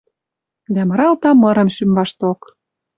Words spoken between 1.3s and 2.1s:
мырым шӱм